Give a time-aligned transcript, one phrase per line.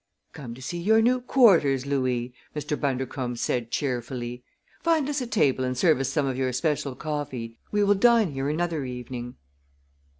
[0.33, 2.75] "Come to see your new quarters, Louis!" Mr.
[2.75, 4.43] Bundercombe said cheerfully.
[4.81, 7.59] "Find us a table and serve us some of your special coffee.
[7.71, 9.35] We will dine here another evening."